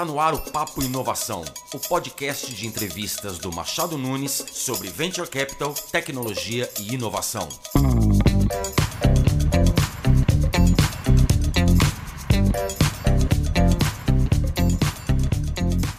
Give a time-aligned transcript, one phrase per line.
[0.00, 5.28] Está no ar o Papo Inovação, o podcast de entrevistas do Machado Nunes sobre Venture
[5.28, 7.46] Capital, tecnologia e inovação.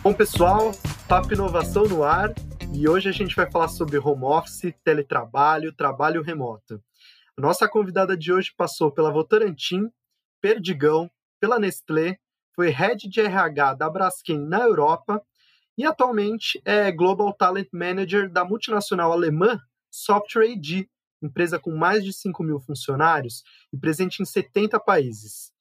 [0.02, 0.72] Bom, pessoal,
[1.08, 2.34] Papo Inovação no ar
[2.74, 6.82] e hoje a gente vai falar sobre home office, teletrabalho, trabalho remoto.
[7.38, 9.92] Nossa convidada de hoje passou pela Votorantim,
[10.42, 11.08] Perdigão,
[11.40, 12.18] pela Nestlé,
[12.56, 15.22] foi head de RH da Braskem na Europa
[15.78, 20.90] e atualmente é Global Talent Manager da multinacional alemã Software AG,
[21.22, 25.52] empresa com mais de 5 mil funcionários e presente em 70 países.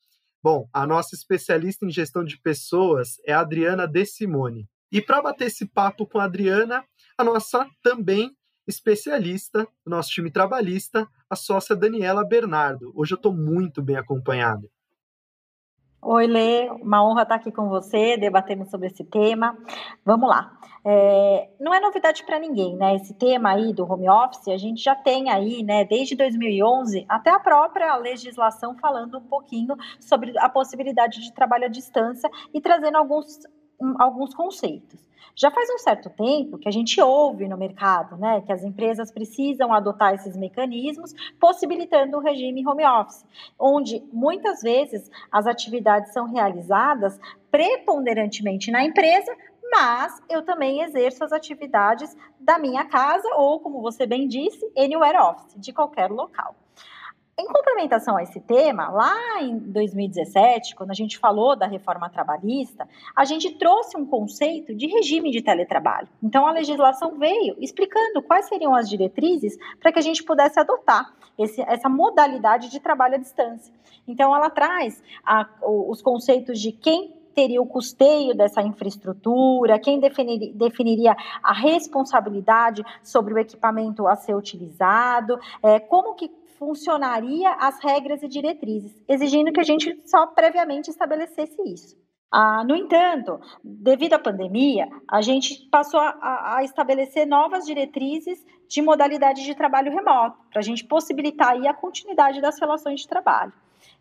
[0.42, 4.68] Bom, a nossa especialista em gestão de pessoas é a Adriana De Simone.
[4.90, 6.84] E para bater esse papo com a Adriana,
[7.16, 8.34] a nossa também
[8.66, 12.92] especialista do nosso time trabalhista, a sócia Daniela Bernardo.
[12.94, 14.70] Hoje eu estou muito bem acompanhado.
[16.02, 19.54] Oi, Lê, uma honra estar aqui com você, debatendo sobre esse tema.
[20.02, 20.58] Vamos lá.
[20.82, 22.96] É, não é novidade para ninguém, né?
[22.96, 27.28] Esse tema aí do home office, a gente já tem aí, né, desde 2011, até
[27.28, 32.96] a própria legislação falando um pouquinho sobre a possibilidade de trabalho à distância e trazendo
[32.96, 33.40] alguns,
[33.98, 35.00] alguns conceitos.
[35.34, 39.10] Já faz um certo tempo que a gente ouve no mercado, né, que as empresas
[39.10, 43.24] precisam adotar esses mecanismos, possibilitando o regime home office,
[43.58, 47.18] onde muitas vezes as atividades são realizadas
[47.50, 49.34] preponderantemente na empresa,
[49.70, 55.16] mas eu também exerço as atividades da minha casa ou, como você bem disse, anywhere
[55.16, 56.54] office, de qualquer local.
[57.40, 62.86] Em complementação a esse tema, lá em 2017, quando a gente falou da reforma trabalhista,
[63.16, 66.06] a gente trouxe um conceito de regime de teletrabalho.
[66.22, 71.14] Então, a legislação veio explicando quais seriam as diretrizes para que a gente pudesse adotar
[71.38, 73.72] esse, essa modalidade de trabalho à distância.
[74.06, 80.52] Então, ela traz a, os conceitos de quem teria o custeio dessa infraestrutura, quem definir,
[80.52, 86.28] definiria a responsabilidade sobre o equipamento a ser utilizado, é, como que
[86.60, 91.96] funcionaria as regras e diretrizes, exigindo que a gente só previamente estabelecesse isso.
[92.30, 98.82] Ah, no entanto, devido à pandemia, a gente passou a, a estabelecer novas diretrizes de
[98.82, 103.52] modalidade de trabalho remoto, para a gente possibilitar a continuidade das relações de trabalho.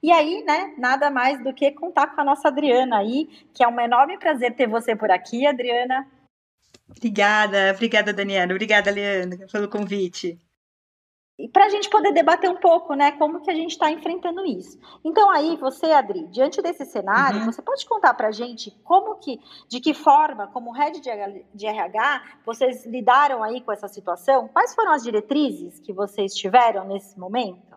[0.04, 3.68] E aí, né, nada mais do que contar com a nossa Adriana aí, que é
[3.68, 6.06] um enorme prazer ter você por aqui, Adriana.
[6.90, 8.52] Obrigada, obrigada, Daniela.
[8.52, 10.38] Obrigada, Leandro, pelo convite
[11.40, 14.46] e para a gente poder debater um pouco, né, como que a gente está enfrentando
[14.46, 14.78] isso.
[15.06, 17.46] Então aí, você, Adri, diante desse cenário, uhum.
[17.46, 19.40] você pode contar para a gente como que,
[19.70, 24.50] de que forma, como head de RH, vocês lidaram aí com essa situação?
[24.50, 27.69] Quais foram as diretrizes que vocês tiveram nesse momento?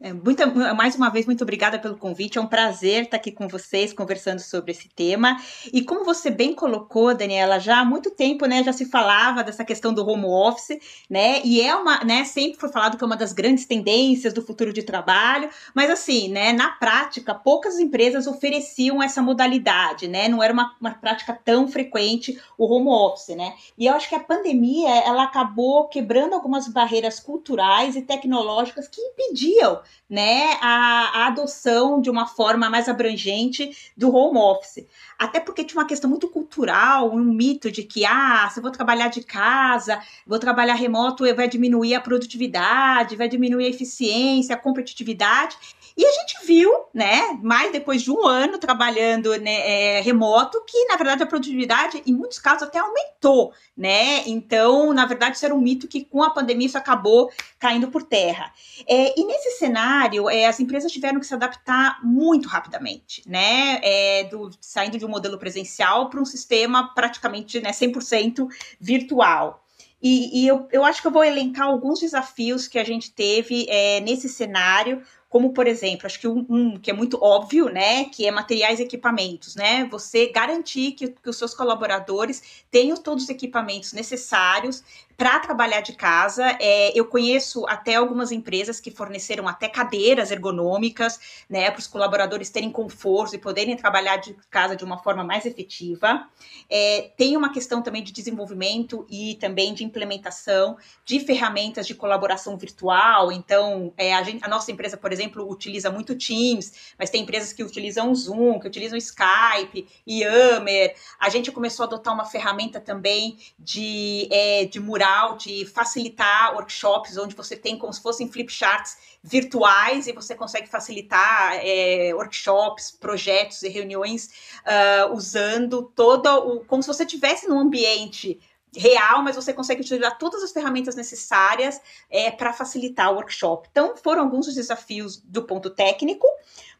[0.00, 2.38] É, muito, mais uma vez, muito obrigada pelo convite.
[2.38, 5.36] É um prazer estar aqui com vocês, conversando sobre esse tema.
[5.72, 9.64] E como você bem colocou, Daniela, já há muito tempo, né, já se falava dessa
[9.64, 10.78] questão do home office,
[11.10, 11.40] né?
[11.42, 14.72] E é uma, né, sempre foi falado que é uma das grandes tendências do futuro
[14.72, 20.28] de trabalho, mas assim, né, na prática, poucas empresas ofereciam essa modalidade, né?
[20.28, 23.52] Não era uma, uma prática tão frequente o home office, né?
[23.76, 29.00] E eu acho que a pandemia, ela acabou quebrando algumas barreiras culturais e tecnológicas que
[29.00, 34.86] impediam né, a, a, adoção de uma forma mais abrangente do home office.
[35.18, 38.72] Até porque tinha uma questão muito cultural, um mito de que, ah, se eu vou
[38.72, 44.58] trabalhar de casa, vou trabalhar remoto, vai diminuir a produtividade, vai diminuir a eficiência, a
[44.58, 45.56] competitividade.
[45.98, 50.84] E a gente viu, né, mais depois de um ano trabalhando né, é, remoto, que
[50.84, 54.22] na verdade a produtividade, em muitos casos, até aumentou, né?
[54.28, 58.04] Então, na verdade, isso era um mito que com a pandemia isso acabou caindo por
[58.04, 58.52] terra.
[58.86, 63.80] É, e nesse cenário, é, as empresas tiveram que se adaptar muito rapidamente, né?
[63.82, 68.46] É, do, saindo de um modelo presencial para um sistema praticamente né, 100%
[68.80, 69.64] virtual.
[70.00, 73.66] E, e eu, eu, acho que eu vou elencar alguns desafios que a gente teve
[73.68, 78.06] é, nesse cenário como por exemplo, acho que um, um, que é muito óbvio, né,
[78.06, 83.24] que é materiais e equipamentos, né, você garantir que, que os seus colaboradores tenham todos
[83.24, 84.82] os equipamentos necessários
[85.18, 86.56] para trabalhar de casa.
[86.60, 92.50] É, eu conheço até algumas empresas que forneceram até cadeiras ergonômicas, né, para os colaboradores
[92.50, 96.24] terem conforto e poderem trabalhar de casa de uma forma mais efetiva.
[96.70, 102.56] É, tem uma questão também de desenvolvimento e também de implementação de ferramentas de colaboração
[102.56, 103.32] virtual.
[103.32, 107.52] Então, é, a, gente, a nossa empresa, por exemplo, utiliza muito Teams, mas tem empresas
[107.52, 110.94] que utilizam Zoom, que utilizam Skype, Yammer.
[111.18, 116.54] A gente começou a adotar uma ferramenta também de, é, de mural legal de facilitar
[116.54, 122.12] workshops onde você tem como se fossem flip charts virtuais e você consegue facilitar é,
[122.14, 128.38] workshops, projetos e reuniões uh, usando todo o como se você estivesse num ambiente
[128.76, 131.80] real, mas você consegue utilizar todas as ferramentas necessárias
[132.10, 133.68] é, para facilitar o workshop.
[133.70, 136.26] Então, foram alguns dos desafios do ponto técnico,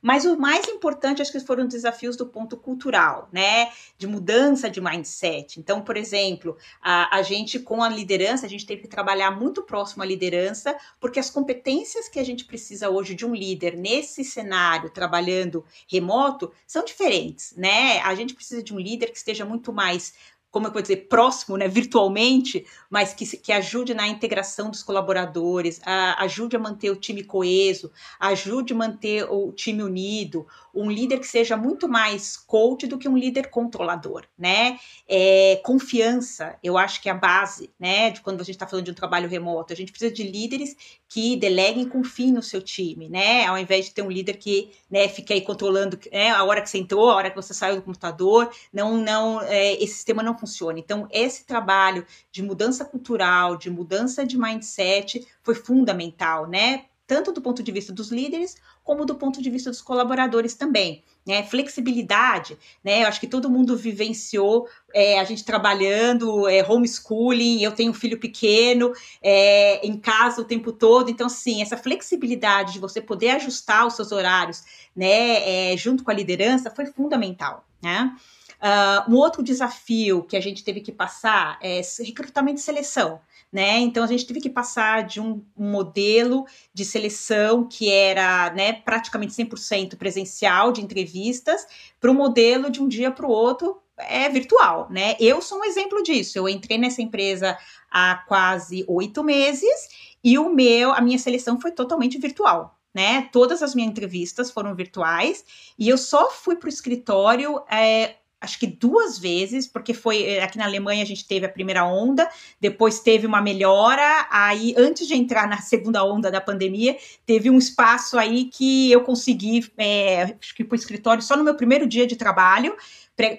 [0.00, 3.72] mas o mais importante, acho que foram desafios do ponto cultural, né?
[3.96, 5.58] De mudança de mindset.
[5.58, 9.62] Então, por exemplo, a, a gente, com a liderança, a gente teve que trabalhar muito
[9.62, 14.22] próximo à liderança, porque as competências que a gente precisa hoje de um líder nesse
[14.22, 18.00] cenário, trabalhando remoto, são diferentes, né?
[18.00, 20.14] A gente precisa de um líder que esteja muito mais
[20.50, 25.80] como eu vou dizer, próximo, né, virtualmente, mas que, que ajude na integração dos colaboradores,
[25.84, 31.18] a, ajude a manter o time coeso, ajude a manter o time unido, um líder
[31.18, 34.78] que seja muito mais coach do que um líder controlador, né?
[35.06, 38.84] É, confiança, eu acho que é a base, né, de quando a gente está falando
[38.84, 39.72] de um trabalho remoto.
[39.72, 40.76] A gente precisa de líderes
[41.08, 43.44] que deleguem e confiem no seu time, né?
[43.46, 46.70] Ao invés de ter um líder que, né, fica aí controlando né, a hora que
[46.70, 50.34] você entrou, a hora que você saiu do computador, não, não, é, esse sistema não
[50.38, 50.78] funciona.
[50.78, 56.86] Então, esse trabalho de mudança cultural, de mudança de mindset foi fundamental, né?
[57.06, 61.02] Tanto do ponto de vista dos líderes, como do ponto de vista dos colaboradores também.
[61.28, 61.42] Né?
[61.42, 63.02] Flexibilidade, né?
[63.02, 67.94] Eu acho que todo mundo vivenciou é, a gente trabalhando, é, homeschooling, eu tenho um
[67.94, 71.10] filho pequeno, é, em casa o tempo todo.
[71.10, 74.62] Então, assim, essa flexibilidade de você poder ajustar os seus horários,
[74.96, 78.16] né, é, junto com a liderança, foi fundamental, né?
[78.58, 83.20] Uh, um outro desafio que a gente teve que passar é recrutamento e seleção
[83.52, 83.78] né?
[83.78, 89.32] Então a gente teve que passar de um, modelo de seleção que era, né, praticamente
[89.32, 90.82] 100% presencial de
[91.18, 91.66] entrevistas
[92.00, 95.16] para o modelo de um dia para o outro é virtual, né?
[95.18, 96.38] Eu sou um exemplo disso.
[96.38, 97.58] Eu entrei nessa empresa
[97.90, 102.76] há quase oito meses e o meu, a minha seleção foi totalmente virtual.
[102.94, 103.28] Né?
[103.32, 105.44] Todas as minhas entrevistas foram virtuais
[105.78, 110.42] e eu só fui para o escritório é, acho que duas vezes, porque foi eh,
[110.42, 112.28] aqui na Alemanha a gente teve a primeira onda,
[112.60, 116.96] depois teve uma melhora, aí antes de entrar na segunda onda da pandemia,
[117.26, 121.44] teve um espaço aí que eu consegui, é, acho que para o escritório só no
[121.44, 122.76] meu primeiro dia de trabalho,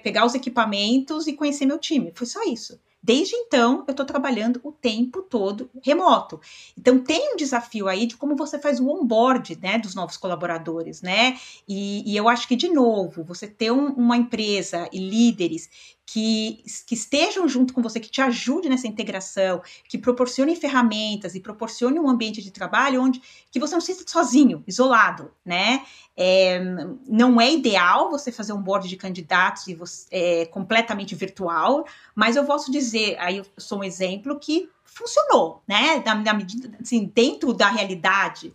[0.03, 2.11] pegar os equipamentos e conhecer meu time.
[2.13, 2.77] Foi só isso.
[3.01, 6.39] Desde então, eu estou trabalhando o tempo todo remoto.
[6.77, 11.01] Então, tem um desafio aí de como você faz o onboard né, dos novos colaboradores,
[11.01, 11.37] né?
[11.67, 15.69] E, e eu acho que, de novo, você ter um, uma empresa e líderes
[16.11, 21.39] que, que estejam junto com você, que te ajude nessa integração, que proporcionem ferramentas e
[21.39, 23.21] proporcione um ambiente de trabalho onde
[23.51, 25.85] que você não se sinta sozinho, isolado, né?
[26.17, 26.59] É,
[27.07, 31.85] não é ideal você fazer um board de candidatos e você, é, completamente virtual,
[32.15, 36.01] mas eu posso dizer, aí eu sou um exemplo que funcionou, né?
[36.03, 38.51] Na, na medida, assim, dentro da realidade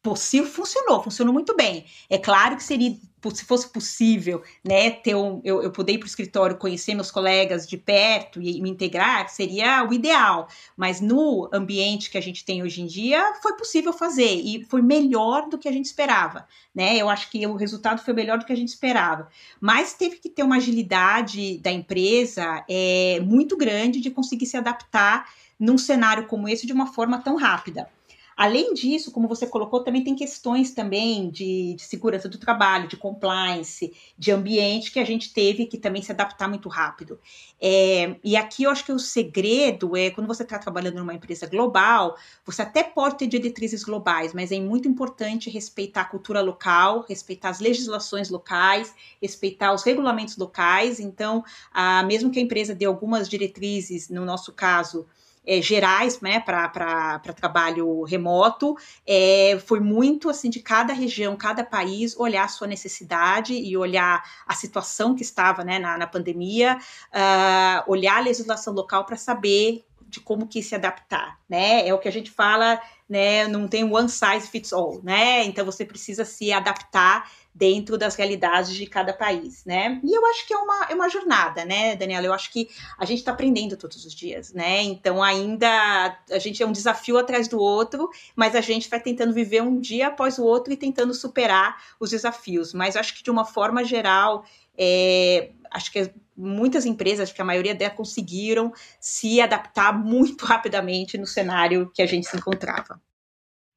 [0.00, 1.86] possível, funcionou, funcionou muito bem.
[2.08, 2.96] É claro que seria
[3.30, 7.10] se fosse possível, né, ter um, eu, eu poder ir para o escritório, conhecer meus
[7.10, 10.48] colegas de perto e me integrar, seria o ideal.
[10.76, 14.82] Mas no ambiente que a gente tem hoje em dia, foi possível fazer e foi
[14.82, 16.96] melhor do que a gente esperava, né?
[16.96, 19.28] Eu acho que o resultado foi melhor do que a gente esperava.
[19.60, 25.28] Mas teve que ter uma agilidade da empresa é, muito grande de conseguir se adaptar
[25.58, 27.88] num cenário como esse de uma forma tão rápida.
[28.36, 32.96] Além disso, como você colocou, também tem questões também de, de, segurança do trabalho, de
[32.96, 37.18] compliance, de ambiente que a gente teve que também se adaptar muito rápido.
[37.60, 41.46] É, e aqui eu acho que o segredo é quando você está trabalhando numa empresa
[41.46, 47.04] global, você até pode ter diretrizes globais, mas é muito importante respeitar a cultura local,
[47.08, 50.98] respeitar as legislações locais, respeitar os regulamentos locais.
[50.98, 55.06] Então, a, mesmo que a empresa dê algumas diretrizes, no nosso caso,
[55.46, 58.76] é, gerais né, para trabalho remoto.
[59.06, 64.22] É, foi muito assim de cada região, cada país olhar a sua necessidade e olhar
[64.46, 69.84] a situação que estava né, na, na pandemia, uh, olhar a legislação local para saber
[70.14, 71.86] de como que se adaptar, né?
[71.86, 73.48] É o que a gente fala, né?
[73.48, 75.44] Não tem one size fits all, né?
[75.44, 80.00] Então você precisa se adaptar dentro das realidades de cada país, né?
[80.04, 82.26] E eu acho que é uma, é uma jornada, né, Daniela?
[82.26, 82.68] Eu acho que
[82.98, 84.82] a gente está aprendendo todos os dias, né?
[84.82, 89.32] Então ainda a gente é um desafio atrás do outro, mas a gente vai tentando
[89.32, 92.72] viver um dia após o outro e tentando superar os desafios.
[92.72, 94.44] Mas acho que de uma forma geral,
[94.78, 101.18] é, acho que muitas empresas, acho que a maioria delas conseguiram se adaptar muito rapidamente
[101.18, 103.00] no cenário que a gente se encontrava.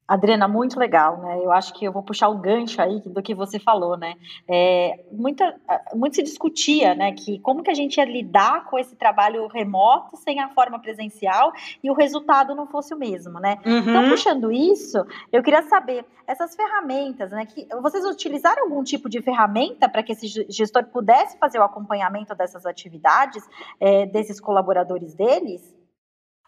[0.08, 1.40] Adriana, muito legal, né?
[1.44, 4.16] Eu acho que eu vou puxar o gancho aí do que você falou, né?
[4.48, 5.56] É, muita,
[5.94, 10.16] muito se discutia, né, que como que a gente ia lidar com esse trabalho remoto
[10.16, 11.52] sem a forma presencial
[11.84, 13.58] e o resultado não fosse o mesmo, né?
[13.60, 13.80] Então, uhum.
[13.98, 17.46] Então, puxando isso, eu queria saber essas ferramentas, né?
[17.46, 22.34] Que vocês utilizaram algum tipo de ferramenta para que esse gestor pudesse fazer o acompanhamento
[22.36, 23.44] dessas atividades
[23.80, 25.76] é, desses colaboradores deles?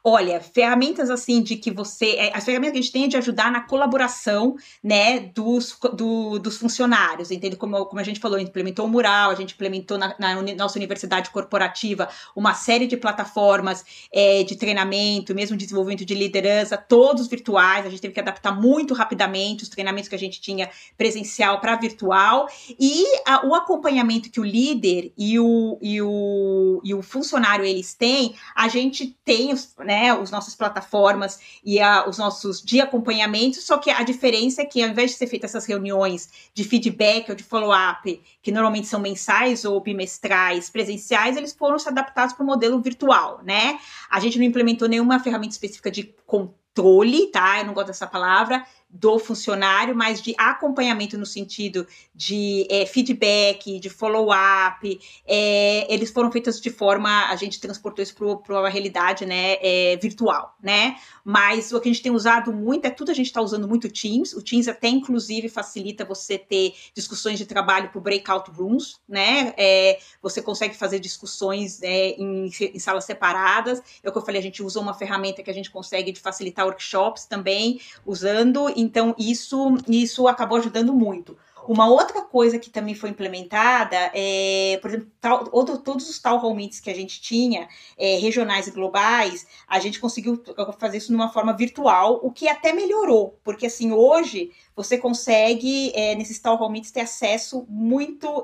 [0.04, 2.16] Olha, ferramentas assim de que você.
[2.16, 6.40] É, as ferramentas que a gente tem é de ajudar na colaboração, né, dos, do,
[6.40, 7.58] dos funcionários, entende?
[7.58, 10.42] Como, como a gente falou, a gente implementou o mural, a gente implementou na, na
[10.56, 17.28] nossa universidade corporativa uma série de plataformas é, de treinamento, mesmo desenvolvimento de liderança, todos
[17.28, 17.86] virtuais.
[17.86, 21.76] A gente teve que adaptar muito rapidamente os treinamentos que a gente tinha presencial para
[21.76, 22.48] virtual.
[22.80, 27.94] E a, o acompanhamento que o líder e o, e, o, e o funcionário eles
[27.94, 33.60] têm, a gente tem os né, os nossas plataformas e a, os nossos de acompanhamento,
[33.60, 37.28] só que a diferença é que ao invés de ser feitas essas reuniões de feedback
[37.28, 42.44] ou de follow-up, que normalmente são mensais ou bimestrais, presenciais, eles foram se adaptados para
[42.44, 43.80] o modelo virtual, né?
[44.12, 47.58] A gente não implementou nenhuma ferramenta específica de controle, tá?
[47.58, 53.80] Eu não gosto dessa palavra, do funcionário, mas de acompanhamento no sentido de é, feedback,
[53.80, 55.00] de follow-up.
[55.28, 59.98] É, eles foram feitos de forma, a gente transportou isso para uma realidade né, é,
[60.02, 60.96] virtual, né?
[61.24, 63.88] Mas o que a gente tem usado muito é tudo a gente está usando muito
[63.88, 64.34] Teams.
[64.34, 69.54] O Teams até inclusive facilita você ter discussões de trabalho por breakout rooms, né?
[69.56, 73.80] É, você consegue fazer discussões é, em, em, salas separadas.
[74.02, 76.20] É o que eu falei, a gente usa uma ferramenta que a gente consegue de
[76.20, 81.38] facilitar workshops também usando então, isso, isso acabou ajudando muito.
[81.68, 86.40] Uma outra coisa que também foi implementada é, por exemplo, tal, outro, todos os tal
[86.40, 90.42] hall meetings que a gente tinha, é, regionais e globais, a gente conseguiu
[90.80, 95.92] fazer isso de uma forma virtual, o que até melhorou, porque assim, hoje você consegue,
[95.94, 98.44] é, nesses tal hall meetings, ter acesso muito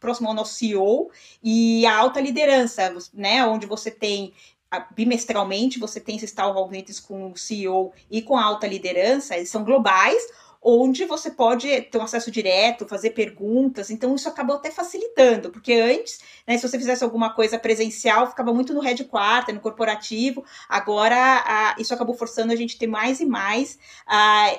[0.00, 4.32] próximo ao nosso CEO e à alta liderança, né, onde você tem
[4.94, 9.50] bimestralmente você tem esses tal meetings com o CEO e com a alta liderança, eles
[9.50, 10.22] são globais,
[10.68, 15.74] onde você pode ter um acesso direto, fazer perguntas, então isso acabou até facilitando, porque
[15.74, 21.76] antes, né, se você fizesse alguma coisa presencial, ficava muito no headquarter, no corporativo, agora
[21.78, 23.78] isso acabou forçando a gente ter mais e mais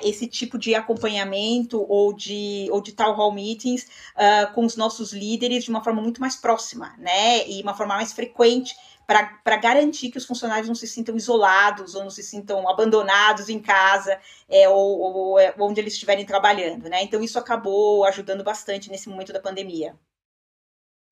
[0.02, 5.12] esse tipo de acompanhamento ou de, ou de town hall meetings uh, com os nossos
[5.12, 8.74] líderes de uma forma muito mais próxima, né, e uma forma mais frequente,
[9.08, 13.58] para garantir que os funcionários não se sintam isolados ou não se sintam abandonados em
[13.58, 17.02] casa é, ou, ou é, onde eles estiverem trabalhando, né?
[17.02, 19.96] Então isso acabou ajudando bastante nesse momento da pandemia.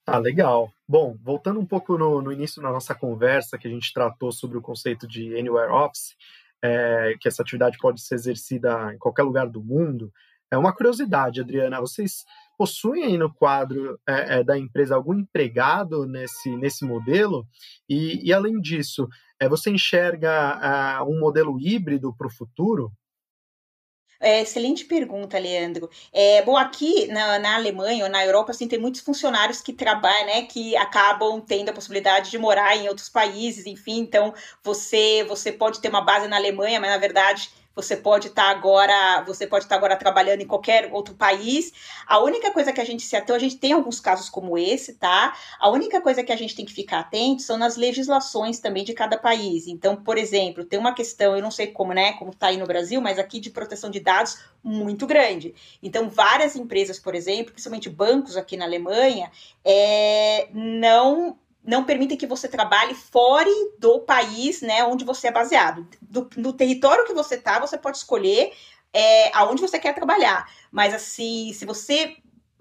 [0.06, 0.70] Ah, legal.
[0.86, 4.58] Bom, voltando um pouco no, no início da nossa conversa, que a gente tratou sobre
[4.58, 6.14] o conceito de Anywhere Office,
[6.62, 10.12] é, que essa atividade pode ser exercida em qualquer lugar do mundo,
[10.50, 11.80] é uma curiosidade, Adriana.
[11.80, 12.24] Vocês
[12.56, 17.46] possuem aí no quadro é, é, da empresa algum empregado nesse, nesse modelo?
[17.88, 19.08] E, e além disso,
[19.40, 22.92] é, você enxerga um modelo híbrido para o futuro?
[24.18, 25.90] É, excelente pergunta, Leandro.
[26.12, 30.26] É, bom, aqui na, na, Alemanha ou na Europa, assim, tem muitos funcionários que trabalham,
[30.26, 34.32] né, que acabam tendo a possibilidade de morar em outros países, enfim, então
[34.64, 38.50] você, você pode ter uma base na Alemanha, mas na verdade você pode estar tá
[38.50, 41.72] agora, você pode estar tá agora trabalhando em qualquer outro país.
[42.06, 44.94] A única coisa que a gente se atenta, a gente tem alguns casos como esse,
[44.94, 45.36] tá?
[45.60, 48.94] A única coisa que a gente tem que ficar atento são nas legislações também de
[48.94, 49.66] cada país.
[49.66, 52.66] Então, por exemplo, tem uma questão, eu não sei como, né, como está aí no
[52.66, 55.54] Brasil, mas aqui de proteção de dados muito grande.
[55.82, 59.30] Então, várias empresas, por exemplo, principalmente bancos aqui na Alemanha,
[59.62, 65.86] é, não não permitem que você trabalhe fora do país, né, onde você é baseado.
[66.00, 68.52] Do, no território que você está, você pode escolher
[68.92, 70.48] é, aonde você quer trabalhar.
[70.70, 72.16] Mas assim, se você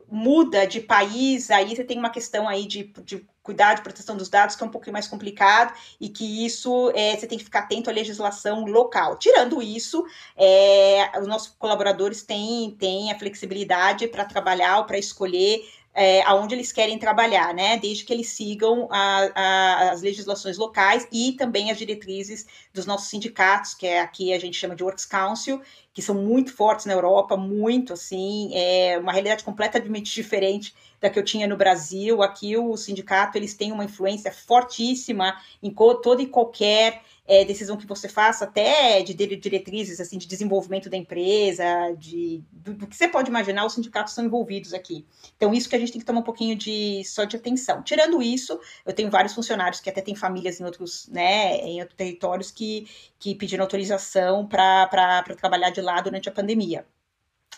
[0.08, 4.28] muda de país, aí você tem uma questão aí de, de cuidar de proteção dos
[4.28, 7.60] dados que é um pouquinho mais complicado e que isso é, você tem que ficar
[7.60, 9.18] atento à legislação local.
[9.18, 10.04] Tirando isso,
[10.36, 15.64] é, os nossos colaboradores têm, têm a flexibilidade para trabalhar ou para escolher
[15.96, 17.78] é, aonde eles querem trabalhar, né?
[17.78, 23.08] Desde que eles sigam a, a, as legislações locais e também as diretrizes dos nossos
[23.08, 25.62] sindicatos, que é aqui a gente chama de Works Council,
[25.94, 31.18] que são muito fortes na Europa, muito assim, é uma realidade completamente diferente da que
[31.18, 32.22] eu tinha no Brasil.
[32.22, 37.88] Aqui o sindicato eles têm uma influência fortíssima em toda e qualquer é, decisão que
[37.88, 41.66] você faça, até de diretrizes assim de desenvolvimento da empresa,
[41.98, 45.06] de do, do, que você pode imaginar, os sindicatos são envolvidos aqui.
[45.36, 47.82] Então isso que a gente tem que tomar um pouquinho de só de atenção.
[47.84, 51.98] Tirando isso, eu tenho vários funcionários que até têm famílias em outros, né, em outros
[51.98, 52.88] territórios que
[53.20, 56.86] que pediram autorização para trabalhar de lá durante a pandemia.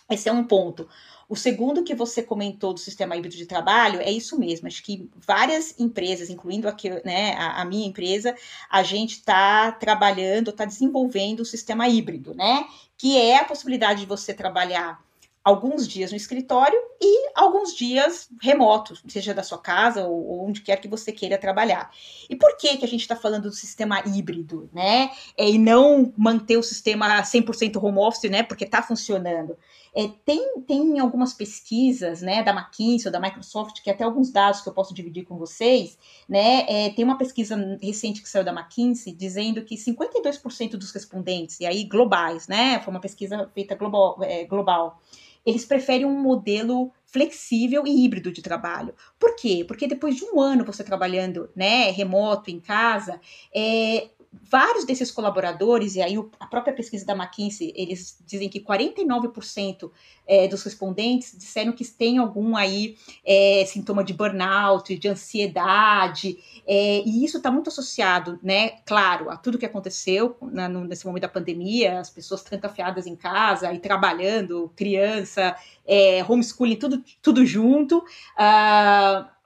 [0.09, 0.87] Esse é um ponto.
[1.29, 4.67] O segundo que você comentou do sistema híbrido de trabalho é isso mesmo.
[4.67, 8.33] Acho que várias empresas, incluindo aqui, né, a, a minha empresa,
[8.69, 12.65] a gente está trabalhando, está desenvolvendo o sistema híbrido, né?
[12.97, 15.05] Que é a possibilidade de você trabalhar
[15.47, 20.59] alguns dias no escritório e alguns dias remotos, seja da sua casa ou, ou onde
[20.59, 21.89] quer que você queira trabalhar.
[22.29, 25.09] E por que que a gente está falando do sistema híbrido, né?
[25.37, 28.43] É, e não manter o sistema 100% home office, né?
[28.43, 29.57] Porque está funcionando.
[29.95, 34.61] É, tem, tem algumas pesquisas, né, da McKinsey ou da Microsoft, que até alguns dados
[34.61, 35.97] que eu posso dividir com vocês,
[36.29, 41.59] né, é, tem uma pesquisa recente que saiu da McKinsey dizendo que 52% dos respondentes,
[41.59, 45.01] e aí globais, né, foi uma pesquisa feita global, é, global
[45.47, 48.93] eles preferem um modelo flexível e híbrido de trabalho.
[49.17, 49.63] Por quê?
[49.65, 53.21] Porque depois de um ano você trabalhando, né, remoto, em casa,
[53.55, 54.09] é,
[54.43, 59.91] vários desses colaboradores, e aí a própria pesquisa da McKinsey, eles dizem que 49%
[60.27, 67.01] é, dos respondentes disseram que tem algum aí é, sintoma de burnout, de ansiedade, é,
[67.05, 71.23] e isso está muito associado, né, claro, a tudo que aconteceu na, no, nesse momento
[71.23, 77.99] da pandemia, as pessoas trancafiadas em casa e trabalhando, criança, é, homeschooling, tudo, tudo junto,
[77.99, 79.36] uh,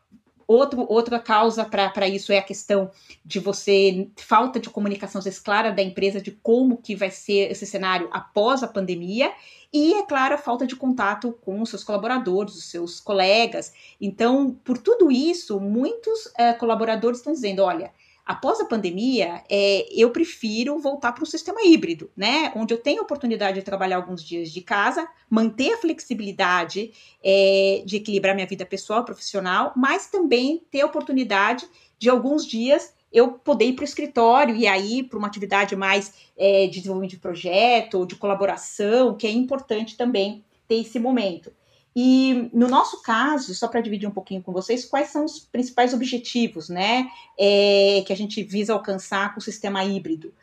[0.52, 2.92] Outro, outra causa para isso é a questão
[3.24, 7.66] de você falta de comunicação vezes, clara da empresa de como que vai ser esse
[7.66, 9.32] cenário após a pandemia
[9.72, 13.72] e é claro a falta de contato com os seus colaboradores, os seus colegas.
[14.02, 17.94] Então, por tudo isso, muitos é, colaboradores estão dizendo, olha,
[18.32, 22.50] após a pandemia, é, eu prefiro voltar para um sistema híbrido, né?
[22.56, 27.84] Onde eu tenho a oportunidade de trabalhar alguns dias de casa, manter a flexibilidade é,
[27.86, 31.68] de equilibrar minha vida pessoal profissional, mas também ter a oportunidade
[32.00, 36.14] de alguns dias eu poder ir para o escritório e aí para uma atividade mais
[36.38, 41.52] é, de desenvolvimento de projeto de colaboração, que é importante também ter esse momento.
[41.96, 45.94] E no nosso caso, só para dividir um pouquinho com vocês, quais são os principais
[45.94, 50.34] objetivos, né, é, que a gente visa alcançar com o sistema híbrido?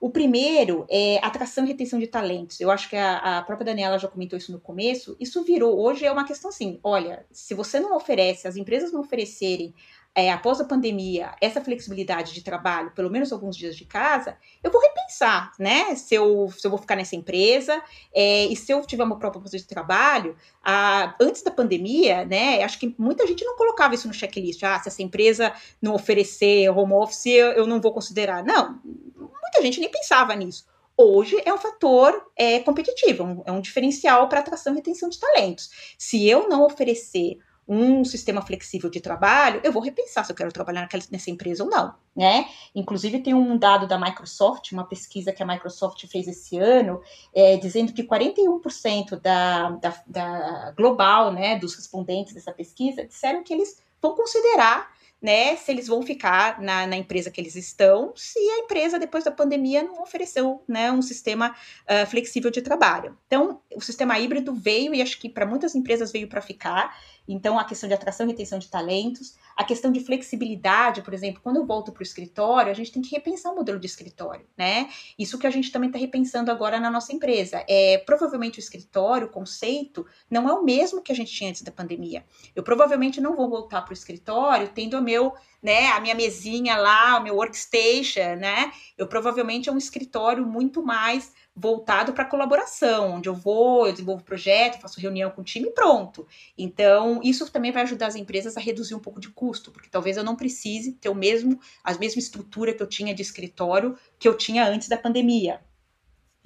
[0.00, 2.60] O primeiro é atração e retenção de talentos.
[2.60, 5.16] Eu acho que a, a, própria Daniela já comentou isso no começo.
[5.18, 9.00] Isso virou, hoje é uma questão assim: olha, se você não oferece, as empresas não
[9.00, 9.74] oferecerem
[10.18, 14.70] é, após a pandemia, essa flexibilidade de trabalho, pelo menos alguns dias de casa, eu
[14.70, 15.94] vou repensar, né?
[15.94, 17.82] Se eu, se eu vou ficar nessa empresa
[18.14, 20.34] é, e se eu tiver uma própria posição de trabalho.
[20.64, 22.64] A, antes da pandemia, né?
[22.64, 24.62] Acho que muita gente não colocava isso no checklist.
[24.62, 28.42] Ah, se essa empresa não oferecer home office, eu, eu não vou considerar.
[28.42, 30.64] Não, muita gente nem pensava nisso
[30.98, 35.10] hoje é um fator é, competitivo, é um, é um diferencial para atração e retenção
[35.10, 35.94] de talentos.
[35.98, 37.36] Se eu não oferecer
[37.68, 41.64] um sistema flexível de trabalho, eu vou repensar se eu quero trabalhar naquela, nessa empresa
[41.64, 42.46] ou não, né?
[42.74, 47.00] Inclusive tem um dado da Microsoft, uma pesquisa que a Microsoft fez esse ano,
[47.34, 53.52] é, dizendo que 41% da, da, da global, né, dos respondentes dessa pesquisa disseram que
[53.52, 58.38] eles vão considerar né, se eles vão ficar na, na, empresa que eles estão, se
[58.38, 63.16] a empresa, depois da pandemia, não ofereceu né, um sistema uh, flexível de trabalho.
[63.26, 66.94] Então, o sistema híbrido veio, e acho que para muitas empresas veio para ficar,
[67.28, 71.40] então, a questão de atração e retenção de talentos, a questão de flexibilidade, por exemplo,
[71.42, 74.46] quando eu volto para o escritório, a gente tem que repensar o modelo de escritório,
[74.56, 74.88] né?
[75.18, 77.64] Isso que a gente também está repensando agora na nossa empresa.
[77.68, 81.62] É, provavelmente o escritório, o conceito, não é o mesmo que a gente tinha antes
[81.62, 82.24] da pandemia.
[82.54, 86.76] Eu provavelmente não vou voltar para o escritório tendo o meu né, a minha mesinha
[86.76, 88.70] lá, o meu workstation, né?
[88.96, 94.22] Eu provavelmente é um escritório muito mais voltado para colaboração, onde eu vou, eu desenvolvo
[94.22, 96.24] projeto, faço reunião com o time e pronto.
[96.56, 100.16] Então, isso também vai ajudar as empresas a reduzir um pouco de custo, porque talvez
[100.16, 104.28] eu não precise ter o mesmo, a mesma estrutura que eu tinha de escritório que
[104.28, 105.60] eu tinha antes da pandemia.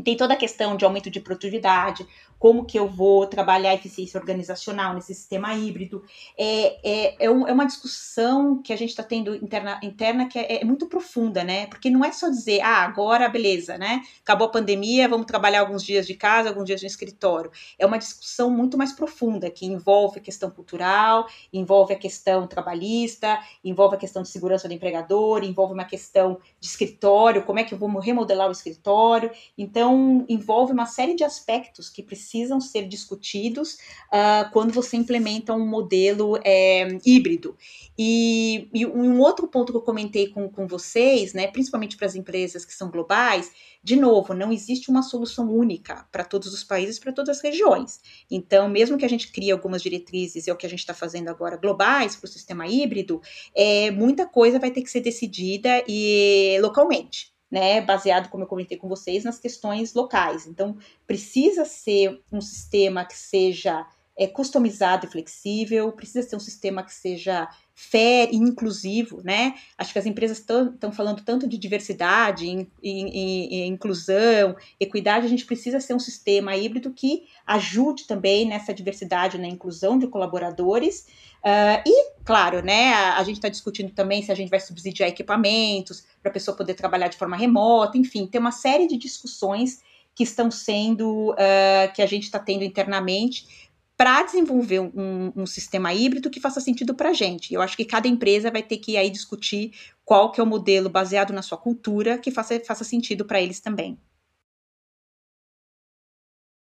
[0.01, 2.07] E tem toda a questão de aumento de produtividade,
[2.39, 6.03] como que eu vou trabalhar a eficiência organizacional nesse sistema híbrido.
[6.39, 10.39] É, é, é, um, é uma discussão que a gente está tendo interna, interna que
[10.39, 11.67] é, é, muito profunda, né?
[11.67, 14.01] Porque não é só dizer, ah, agora beleza, né?
[14.23, 17.51] Acabou a pandemia, vamos trabalhar alguns dias de casa, alguns dias no escritório.
[17.79, 23.39] É uma discussão muito mais profunda, que envolve a questão cultural, envolve a questão trabalhista,
[23.63, 27.75] envolve a questão de segurança do empregador, envolve uma questão de escritório, como é que
[27.75, 29.31] eu vou remodelar o escritório.
[29.59, 33.75] Então, Então, envolve uma série de aspectos que precisam ser discutidos
[34.07, 37.57] uh, quando você implementa um modelo é, híbrido.
[37.99, 42.15] E, e, um outro ponto que eu comentei com, com vocês, né, principalmente para as
[42.15, 43.51] empresas que são globais,
[43.83, 48.01] de novo, não existe uma solução única para todos os países, para todas as regiões.
[48.31, 51.29] Então, mesmo que a gente crie algumas diretrizes, é o que a gente está fazendo
[51.29, 53.21] agora, globais para o sistema híbrido,
[53.55, 58.79] é, muita coisa vai ter que ser decidida e localmente né, baseado, como eu comentei
[58.79, 60.47] com vocês, nas questões locais.
[60.47, 63.87] Então, precisa ser um sistema que seja
[64.17, 67.49] é, customizado e flexível, precisa ser um sistema que seja
[67.83, 69.55] fair e inclusivo, né?
[69.79, 75.29] Acho que as empresas estão falando tanto de diversidade, in, in, in, inclusão, equidade, a
[75.29, 81.07] gente precisa ser um sistema híbrido que ajude também nessa diversidade, na inclusão de colaboradores,
[81.41, 85.09] Uh, e, claro, né, a, a gente está discutindo também se a gente vai subsidiar
[85.09, 89.81] equipamentos para a pessoa poder trabalhar de forma remota, enfim, tem uma série de discussões
[90.15, 93.60] que estão sendo, uh, que a gente está tendo internamente
[94.01, 97.53] para desenvolver um, um, sistema híbrido que faça sentido para a gente.
[97.53, 99.75] Eu acho que cada empresa vai ter que aí discutir
[100.07, 103.61] qual que é o modelo baseado na sua cultura que faça, faça sentido para eles
[103.61, 103.99] também.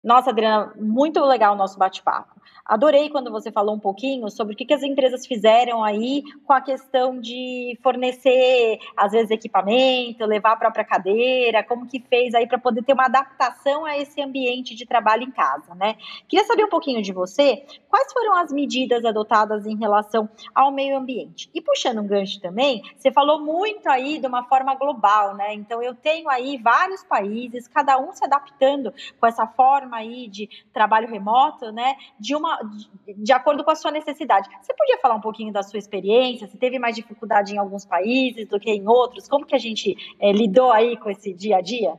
[0.05, 2.35] Nossa, Adriana, muito legal o nosso bate-papo.
[2.63, 6.53] Adorei quando você falou um pouquinho sobre o que, que as empresas fizeram aí com
[6.53, 12.47] a questão de fornecer, às vezes, equipamento, levar a própria cadeira, como que fez aí
[12.47, 15.95] para poder ter uma adaptação a esse ambiente de trabalho em casa, né?
[16.27, 20.97] Queria saber um pouquinho de você, quais foram as medidas adotadas em relação ao meio
[20.97, 21.49] ambiente?
[21.53, 25.53] E puxando um gancho também, você falou muito aí de uma forma global, né?
[25.53, 30.49] Então eu tenho aí vários países, cada um se adaptando com essa forma aí de
[30.73, 31.95] trabalho remoto, né?
[32.19, 32.59] De uma
[33.17, 34.49] de acordo com a sua necessidade.
[34.61, 36.47] Você podia falar um pouquinho da sua experiência?
[36.47, 39.27] Se teve mais dificuldade em alguns países do que em outros?
[39.27, 41.97] Como que a gente é, lidou aí com esse dia a dia?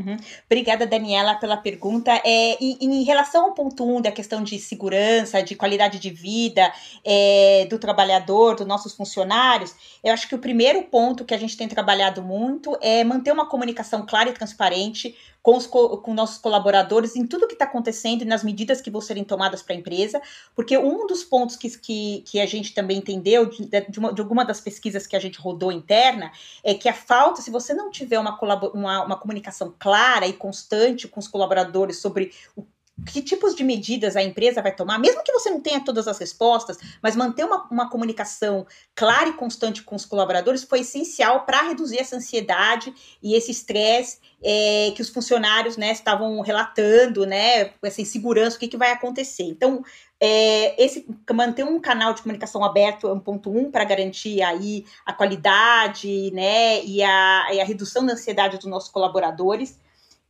[0.00, 0.16] Uhum.
[0.46, 2.10] Obrigada, Daniela, pela pergunta.
[2.24, 6.10] É, em, em, relação ao ponto 1 um da questão de segurança, de qualidade de
[6.10, 6.72] vida
[7.04, 11.56] é, do trabalhador, dos nossos funcionários, eu acho que o primeiro ponto que a gente
[11.56, 17.16] tem trabalhado muito é manter uma comunicação clara e transparente com, os, com nossos colaboradores
[17.16, 20.20] em tudo que está acontecendo e nas medidas que vão serem tomadas para a empresa,
[20.54, 24.20] porque um dos pontos que, que, que a gente também entendeu de, de, uma, de,
[24.20, 26.30] alguma das pesquisas que a gente rodou interna
[26.62, 28.38] é que a falta, se você não tiver uma,
[28.74, 32.64] uma, uma comunicação clara e constante com os colaboradores sobre o
[33.06, 36.18] que tipos de medidas a empresa vai tomar, mesmo que você não tenha todas as
[36.18, 41.62] respostas, mas manter uma, uma comunicação clara e constante com os colaboradores foi essencial para
[41.62, 48.00] reduzir essa ansiedade e esse estresse é, que os funcionários né, estavam relatando, né, essa
[48.00, 49.44] insegurança, o que, que vai acontecer.
[49.44, 49.84] Então,
[50.18, 54.84] é, esse manter um canal de comunicação aberto é um ponto um para garantir aí
[55.04, 59.78] a qualidade, né, e a, e a redução da ansiedade dos nossos colaboradores.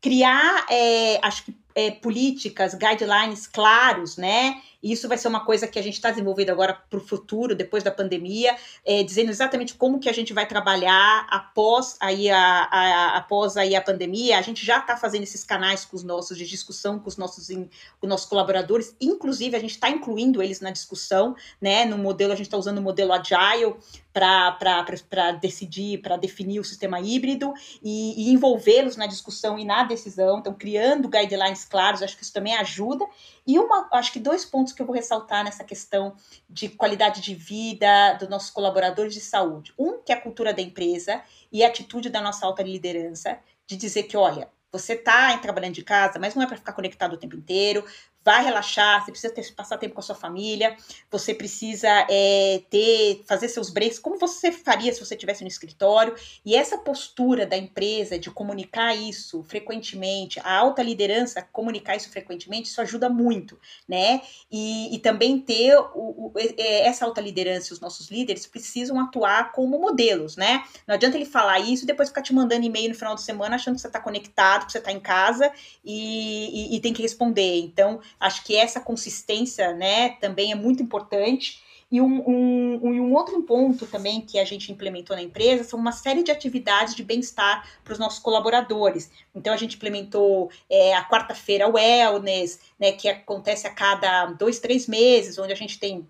[0.01, 4.61] Criar, é, acho que é, políticas, guidelines claros, né?
[4.83, 7.55] E isso vai ser uma coisa que a gente está desenvolvendo agora para o futuro,
[7.55, 12.69] depois da pandemia, é, dizendo exatamente como que a gente vai trabalhar após aí a,
[12.71, 14.39] a após aí a pandemia.
[14.39, 17.49] A gente já está fazendo esses canais com os nossos de discussão com os nossos,
[17.49, 17.69] com
[18.03, 21.85] os nossos colaboradores, inclusive a gente está incluindo eles na discussão, né?
[21.85, 23.77] No modelo, a gente está usando o modelo Agile
[24.13, 30.39] para decidir, para definir o sistema híbrido e, e envolvê-los na discussão e na decisão.
[30.39, 33.07] Então, criando guidelines claros, acho que isso também ajuda.
[33.47, 36.15] E uma, acho que dois pontos que eu vou ressaltar nessa questão
[36.49, 39.73] de qualidade de vida dos nossos colaboradores de saúde.
[39.79, 43.77] Um, que é a cultura da empresa e a atitude da nossa alta liderança, de
[43.77, 47.17] dizer que, olha, você está trabalhando de casa, mas não é para ficar conectado o
[47.17, 47.85] tempo inteiro
[48.25, 50.77] vai relaxar, você precisa ter, passar tempo com a sua família,
[51.11, 56.15] você precisa é, ter, fazer seus breaks, como você faria se você estivesse no escritório.
[56.45, 62.69] E essa postura da empresa de comunicar isso frequentemente, a alta liderança comunicar isso frequentemente,
[62.69, 64.21] isso ajuda muito, né?
[64.51, 69.79] E, e também ter o, o, essa alta liderança, os nossos líderes precisam atuar como
[69.79, 70.65] modelos, né?
[70.87, 73.57] Não adianta ele falar isso e depois ficar te mandando e-mail no final de semana
[73.57, 75.51] achando que você está conectado, que você está em casa
[75.85, 77.61] e, e, e tem que responder.
[77.61, 81.63] Então, Acho que essa consistência, né, também é muito importante.
[81.91, 85.91] E um, um, um, outro ponto também que a gente implementou na empresa são uma
[85.91, 89.11] série de atividades de bem-estar para os nossos colaboradores.
[89.35, 94.87] Então, a gente implementou é, a quarta-feira wellness, né, que acontece a cada dois, três
[94.87, 96.07] meses, onde a gente tem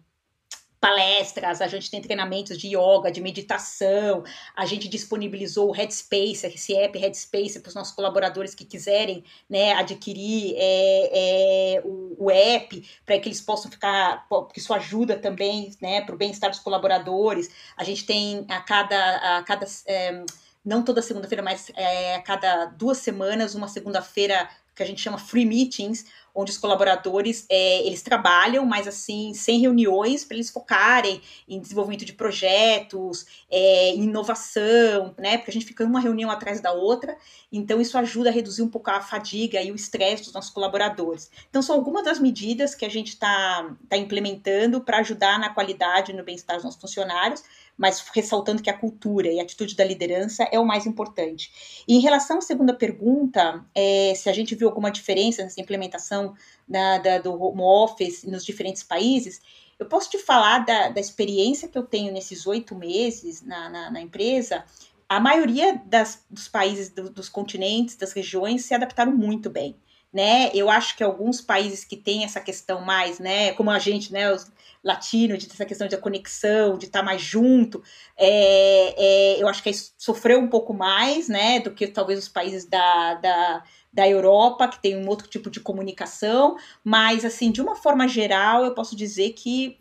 [0.81, 4.25] palestras, a gente tem treinamentos de yoga, de meditação,
[4.57, 9.75] a gente disponibilizou o Headspace, esse app Headspace para os nossos colaboradores que quiserem né,
[9.75, 15.77] adquirir é, é, o, o, app para que eles possam ficar, porque isso ajuda também
[15.83, 17.51] né, para o bem-estar dos colaboradores.
[17.77, 20.25] A gente tem a cada, a cada é,
[20.65, 25.19] não toda segunda-feira, mas é, a cada duas semanas, uma segunda-feira que a gente chama
[25.19, 31.21] free meetings, onde os colaboradores é, eles trabalham, mas assim sem reuniões para eles focarem
[31.49, 35.39] em desenvolvimento de projetos, é, inovação, né?
[35.39, 37.17] Porque a gente fica uma reunião atrás da outra,
[37.53, 41.31] então isso ajuda a reduzir um pouco a fadiga e o estresse dos nossos colaboradores.
[41.49, 46.13] Então são algumas das medidas que a gente está tá implementando para ajudar na qualidade
[46.13, 47.43] e no bem-estar dos nossos funcionários
[47.81, 51.83] mas ressaltando que a cultura e a atitude da liderança é o mais importante.
[51.89, 56.35] E em relação à segunda pergunta, é, se a gente viu alguma diferença nessa implementação
[56.69, 59.41] da, da, do home office nos diferentes países,
[59.79, 63.91] eu posso te falar da, da experiência que eu tenho nesses oito meses na, na,
[63.91, 64.63] na, empresa.
[65.09, 69.75] A maioria das, dos países, do, dos continentes, das regiões se adaptaram muito bem
[70.13, 70.51] né?
[70.55, 74.33] Eu acho que alguns países que têm essa questão mais, né, como a gente, né,
[74.33, 74.51] os
[74.83, 77.83] latinos, de essa questão de conexão, de estar mais junto,
[78.17, 78.95] é,
[79.37, 83.15] é, eu acho que sofreu um pouco mais, né, do que talvez os países da,
[83.15, 88.09] da, da Europa, que tem um outro tipo de comunicação, mas, assim, de uma forma
[88.09, 89.79] geral, eu posso dizer que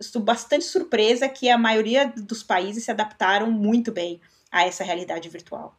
[0.00, 5.28] estou bastante surpresa que a maioria dos países se adaptaram muito bem a essa realidade
[5.28, 5.76] virtual.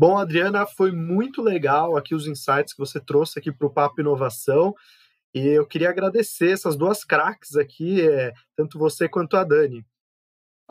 [0.00, 4.00] Bom, Adriana, foi muito legal aqui os insights que você trouxe aqui para o Papo
[4.00, 4.72] Inovação.
[5.34, 9.84] E eu queria agradecer essas duas craques aqui, é, tanto você quanto a Dani.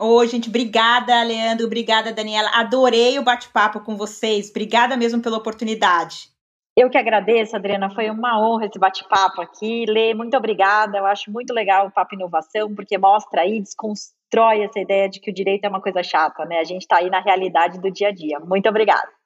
[0.00, 2.48] Oi, gente, obrigada, Leandro, obrigada, Daniela.
[2.54, 4.48] Adorei o bate-papo com vocês.
[4.48, 6.30] Obrigada mesmo pela oportunidade.
[6.74, 7.90] Eu que agradeço, Adriana.
[7.90, 9.84] Foi uma honra esse bate-papo aqui.
[9.86, 10.96] Lê, muito obrigada.
[10.96, 15.30] Eu acho muito legal o Papo Inovação, porque mostra aí, desconstrói essa ideia de que
[15.30, 16.60] o direito é uma coisa chata, né?
[16.60, 18.40] A gente está aí na realidade do dia a dia.
[18.40, 19.17] Muito obrigada.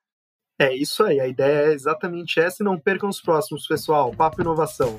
[0.63, 4.13] É isso aí, a ideia é exatamente essa e não percam os próximos, pessoal.
[4.13, 4.97] Papo Inovação.